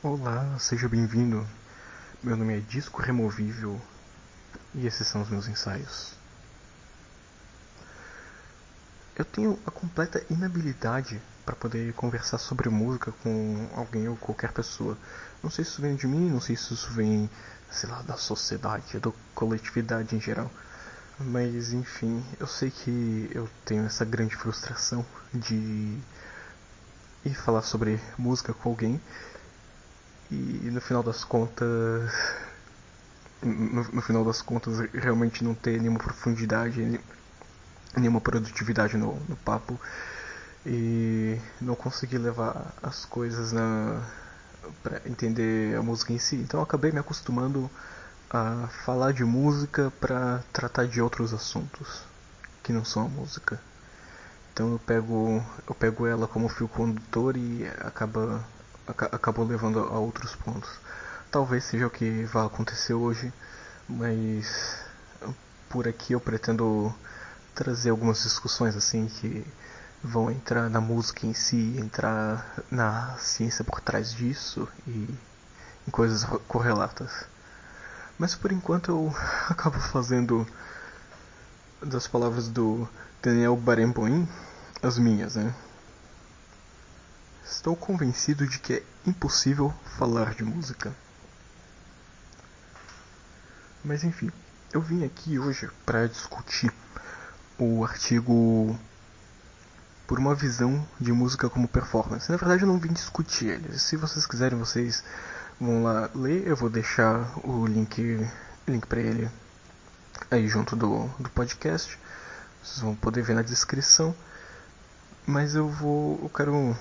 [0.00, 1.44] Olá, seja bem-vindo.
[2.22, 3.80] Meu nome é Disco Removível
[4.72, 6.12] e esses são os meus ensaios.
[9.16, 14.96] Eu tenho a completa inabilidade para poder conversar sobre música com alguém ou qualquer pessoa.
[15.42, 17.28] Não sei se isso vem de mim, não sei se isso vem,
[17.68, 20.48] sei lá, da sociedade, da coletividade em geral.
[21.18, 25.04] Mas enfim, eu sei que eu tenho essa grande frustração
[25.34, 25.98] de
[27.24, 29.00] ir falar sobre música com alguém
[30.70, 32.12] no final das contas
[33.42, 37.00] no, no, final das contas realmente não ter nenhuma profundidade
[37.96, 39.78] nenhuma produtividade no, no papo
[40.66, 44.02] e não conseguir levar as coisas na
[44.82, 46.36] para entender a música em si.
[46.36, 47.70] Então acabei me acostumando
[48.30, 52.02] a falar de música para tratar de outros assuntos
[52.62, 53.60] que não são a música.
[54.52, 58.44] Então eu pego eu pego ela como fio condutor e acaba
[58.88, 60.70] acabou levando a outros pontos.
[61.30, 63.32] Talvez seja o que vai acontecer hoje,
[63.88, 64.82] mas
[65.68, 66.94] por aqui eu pretendo
[67.54, 69.44] trazer algumas discussões assim que
[70.02, 75.08] vão entrar na música em si, entrar na ciência por trás disso e
[75.86, 77.26] em coisas correlatas.
[78.18, 79.14] Mas por enquanto eu
[79.50, 80.46] acabo fazendo
[81.82, 82.88] das palavras do
[83.22, 84.28] Daniel Barenboim
[84.82, 85.54] as minhas, né?
[87.50, 90.94] Estou convencido de que é impossível falar de música.
[93.82, 94.30] Mas enfim,
[94.70, 96.70] eu vim aqui hoje para discutir
[97.58, 98.78] o artigo
[100.06, 102.30] por uma visão de música como performance.
[102.30, 103.78] Na verdade, eu não vim discutir ele.
[103.78, 105.02] Se vocês quiserem, vocês
[105.58, 106.46] vão lá ler.
[106.46, 108.28] Eu vou deixar o link,
[108.66, 109.30] link para ele
[110.30, 111.98] aí junto do, do podcast.
[112.62, 114.14] Vocês vão poder ver na descrição.
[115.26, 116.76] Mas eu vou, eu quero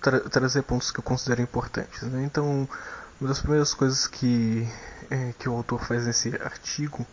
[0.00, 2.02] tra trazer pontos que eu considero importantes.
[2.02, 2.24] Né?
[2.24, 2.68] Então,
[3.20, 4.68] uma das primeiras coisas que,
[5.10, 7.06] é, que o autor faz nesse artigo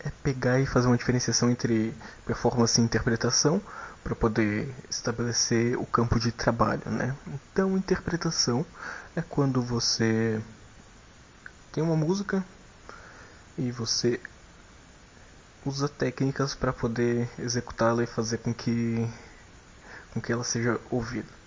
[0.00, 1.94] é pegar e fazer uma diferenciação entre
[2.26, 3.60] performance e interpretação
[4.02, 6.82] para poder estabelecer o campo de trabalho.
[6.86, 7.14] Né?
[7.26, 8.66] Então, interpretação
[9.14, 10.40] é quando você
[11.70, 12.44] tem uma música
[13.56, 14.20] e você
[15.64, 19.08] usa técnicas para poder executá-la e fazer com que,
[20.12, 21.41] com que ela seja ouvida.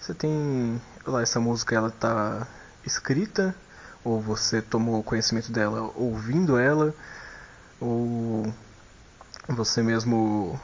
[0.00, 2.46] Você tem lá essa música, ela tá
[2.86, 3.54] escrita
[4.02, 6.94] ou você tomou conhecimento dela ouvindo ela
[7.78, 8.52] ou
[9.46, 10.58] você mesmo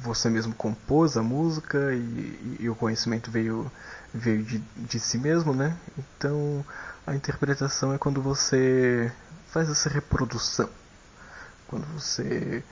[0.00, 3.70] você mesmo compôs a música e, e o conhecimento veio
[4.14, 5.76] veio de, de si mesmo, né?
[5.98, 6.64] Então
[7.06, 9.12] a interpretação é quando você
[9.48, 10.70] faz essa reprodução,
[11.68, 12.64] quando você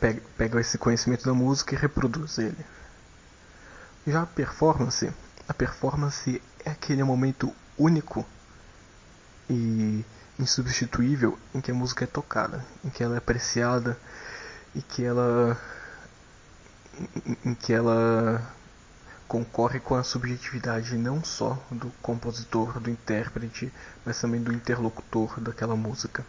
[0.00, 2.56] pega, pega esse conhecimento da música e reproduz ele.
[4.06, 5.10] Já a performance,
[5.48, 8.26] a performance é aquele momento único
[9.48, 10.04] e
[10.38, 13.98] insubstituível em que a música é tocada, em que ela é apreciada
[14.74, 15.58] e que ela
[17.44, 18.46] em que ela
[19.26, 23.72] concorre com a subjetividade não só do compositor, do intérprete,
[24.04, 26.24] mas também do interlocutor daquela música.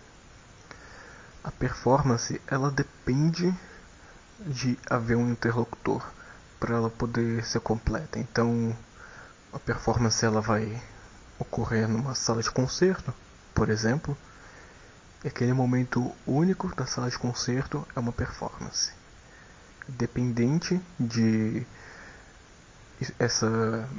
[1.44, 3.53] A performance, ela depende
[4.40, 6.03] de haver um interlocutor
[6.59, 8.19] para ela poder ser completa.
[8.19, 8.75] Então,
[9.53, 10.81] a performance ela vai
[11.39, 13.13] ocorrer numa sala de concerto,
[13.53, 14.17] por exemplo.
[15.23, 18.94] E aquele momento único da sala de concerto é uma performance.
[19.88, 21.65] Dependente de
[23.19, 23.89] essa,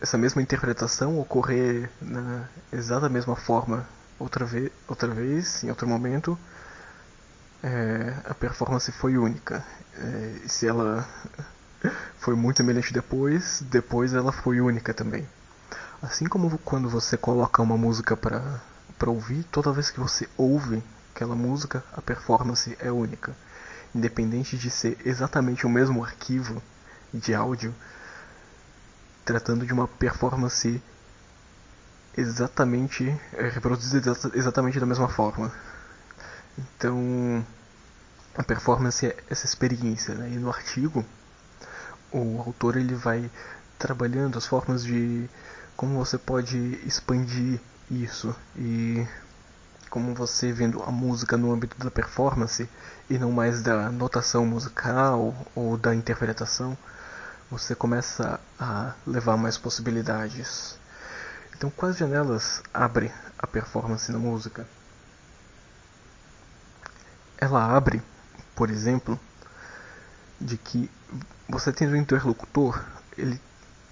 [0.00, 3.86] essa mesma interpretação ocorrer na exata mesma forma
[4.18, 6.38] outra vez, outra vez em outro momento,
[7.62, 9.64] é, a performance foi única.
[9.96, 11.06] É, se ela
[12.18, 15.26] foi muito semelhante depois, depois ela foi única também.
[16.02, 18.60] Assim como quando você coloca uma música para
[18.98, 20.82] para ouvir, toda vez que você ouve
[21.14, 23.36] aquela música, a performance é única,
[23.94, 26.62] independente de ser exatamente o mesmo arquivo
[27.12, 27.74] de áudio,
[29.24, 30.82] tratando de uma performance
[32.16, 35.52] exatamente é, reproduzida exatamente da mesma forma.
[36.58, 37.44] Então,
[38.36, 40.30] a performance é essa experiência, né?
[40.30, 41.04] E no artigo
[42.14, 43.28] o autor ele vai
[43.76, 45.28] trabalhando as formas de
[45.76, 46.56] como você pode
[46.86, 49.04] expandir isso e
[49.90, 52.68] como você vendo a música no âmbito da performance
[53.10, 56.78] e não mais da notação musical ou da interpretação,
[57.50, 60.78] você começa a levar mais possibilidades.
[61.56, 64.66] Então, quais janelas abre a performance na música?
[67.38, 68.02] Ela abre,
[68.54, 69.18] por exemplo,
[70.40, 70.90] de que
[71.48, 72.82] você tendo um interlocutor,
[73.16, 73.40] ele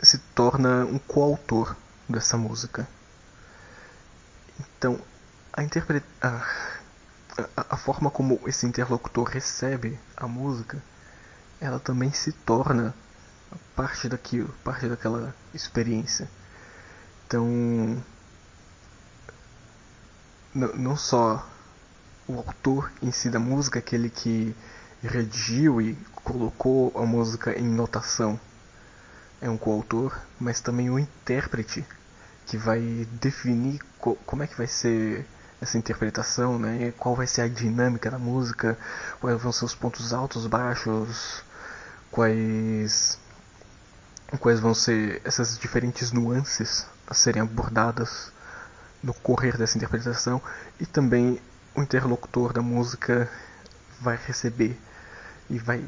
[0.02, 1.76] se torna um coautor
[2.08, 2.86] dessa música.
[4.58, 5.00] Então,
[5.52, 6.02] a, interpre...
[6.20, 6.28] a,
[7.56, 10.82] a, a forma como esse interlocutor recebe a música,
[11.60, 12.94] ela também se torna
[13.76, 16.28] parte daquilo, parte daquela experiência.
[17.26, 18.02] Então,
[20.54, 21.48] não só
[22.26, 24.54] o autor em si da música, aquele que
[25.08, 28.38] redigiu e colocou a música em notação,
[29.40, 31.84] é um coautor, mas também o intérprete
[32.46, 32.80] que vai
[33.20, 35.26] definir co como é que vai ser
[35.60, 36.92] essa interpretação, né?
[36.98, 38.78] Qual vai ser a dinâmica da música,
[39.20, 41.42] quais vão ser os pontos altos, baixos,
[42.10, 43.18] quais
[44.40, 48.32] quais vão ser essas diferentes nuances a serem abordadas
[49.02, 50.40] no correr dessa interpretação
[50.80, 51.40] e também
[51.74, 53.28] o interlocutor da música
[54.00, 54.78] vai receber
[55.52, 55.84] e vai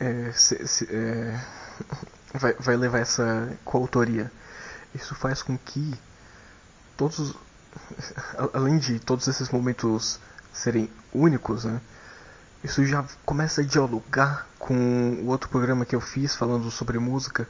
[0.00, 1.40] é, se, se, é,
[2.34, 4.30] vai, vai levar essa coautoria.
[4.94, 5.94] Isso faz com que
[6.96, 7.34] todos,
[8.52, 10.18] além de todos esses momentos
[10.52, 11.80] serem únicos, né,
[12.64, 14.74] isso já começa a dialogar com
[15.22, 17.48] o outro programa que eu fiz falando sobre música,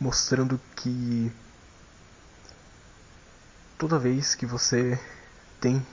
[0.00, 1.30] mostrando que
[3.76, 4.98] toda vez que você
[5.60, 5.86] tem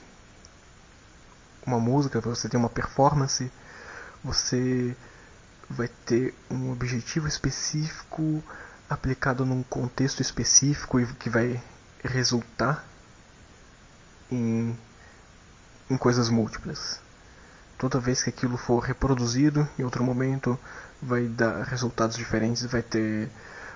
[1.65, 3.51] uma música, você tem uma performance,
[4.23, 4.95] você
[5.69, 8.43] vai ter um objetivo específico
[8.89, 11.61] aplicado num contexto específico e que vai
[12.03, 12.85] resultar
[14.31, 14.77] em,
[15.89, 16.99] em coisas múltiplas.
[17.77, 20.57] Toda vez que aquilo for reproduzido em outro momento,
[21.01, 23.29] vai dar resultados diferentes, vai ter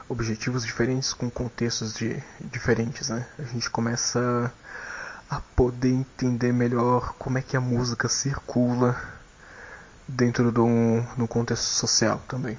[0.08, 3.10] objetivos diferentes com contextos de, diferentes.
[3.10, 3.26] Né?
[3.38, 4.54] A gente começa
[5.30, 9.17] a poder entender melhor como é que a música circula
[10.08, 12.58] dentro de um, contexto social também.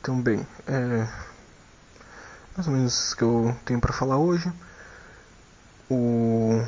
[0.00, 1.06] Então, bem, é
[2.56, 4.52] mais ou menos isso que eu tenho para falar hoje.
[5.88, 6.62] O,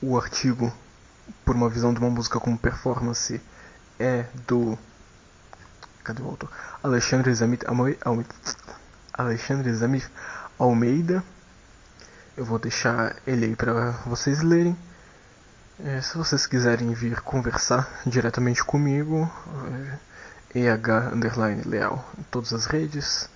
[0.00, 0.72] o artigo
[1.44, 3.40] por uma visão de uma música como performance
[3.98, 4.78] é do
[6.02, 6.50] cadê o autor?
[6.82, 7.64] Alexandre Zamit
[9.12, 10.10] Alexandre Zamit
[10.58, 11.22] Almeida.
[12.36, 14.76] Eu vou deixar ele aí para vocês lerem.
[15.82, 19.30] É, se vocês quiserem vir conversar diretamente comigo,
[20.54, 23.30] é, EH underline leal em todas as redes.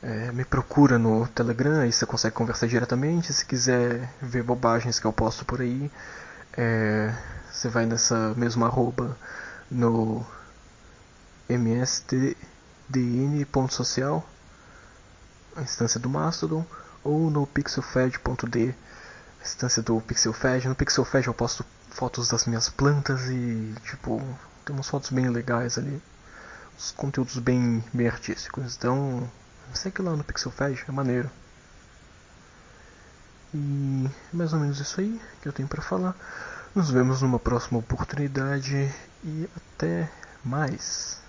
[0.00, 3.32] É, me procura no Telegram, aí você consegue conversar diretamente.
[3.32, 5.90] Se quiser ver bobagens que eu posto por aí,
[6.56, 7.12] é,
[7.50, 9.16] você vai nessa mesma arroba
[9.68, 10.24] no
[11.48, 12.36] mstdn.social,
[15.56, 16.64] a instância do Mastodon,
[17.02, 18.72] ou no pixelfed.d
[19.42, 20.68] instância do PixelFed.
[20.68, 24.20] No PixelFed eu posto fotos das minhas plantas e, tipo,
[24.64, 26.00] tem umas fotos bem legais ali.
[26.78, 28.76] Os conteúdos bem, bem artísticos.
[28.76, 29.30] Então,
[29.74, 31.30] segue lá no PixelFed, é maneiro.
[33.54, 36.16] E é mais ou menos isso aí que eu tenho para falar.
[36.74, 38.90] Nos vemos numa próxima oportunidade
[39.22, 40.10] e até
[40.42, 41.20] mais.